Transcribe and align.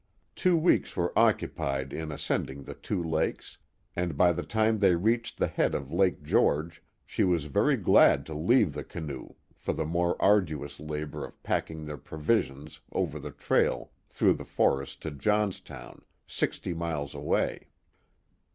Two 0.33 0.57
weeks 0.57 0.97
were 0.97 1.13
occupied 1.15 1.93
in 1.93 2.11
ascending 2.11 2.63
the 2.63 2.73
two 2.73 3.03
lakes, 3.03 3.59
and 3.95 4.17
by 4.17 4.33
the 4.33 4.41
time 4.41 4.79
they 4.79 4.95
reached 4.95 5.37
the 5.37 5.45
head 5.45 5.75
of 5.75 5.91
Lake 5.93 6.23
George, 6.23 6.81
she 7.05 7.23
was 7.23 7.45
very 7.45 7.77
glad 7.77 8.25
to 8.25 8.33
leave 8.33 8.73
the 8.73 8.83
canoe 8.83 9.35
for 9.53 9.73
the 9.73 9.85
more 9.85 10.19
arduous 10.19 10.79
labor 10.79 11.23
of 11.23 11.43
packing 11.43 11.83
their 11.83 11.97
provisions 11.99 12.79
over 12.91 13.19
the 13.19 13.29
trail 13.29 13.91
through 14.09 14.33
the 14.33 14.43
forest 14.43 15.03
to 15.03 15.11
Johnstown, 15.11 16.01
sixty 16.25 16.73
miles 16.73 17.13
away. 17.13 17.67